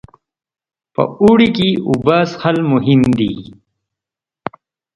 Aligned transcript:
په 0.93 1.03
اوړي 1.21 1.49
کې 1.57 1.69
اوبه 1.89 2.17
څښل 2.31 2.57
مهم 2.71 3.01
دي. 3.19 3.31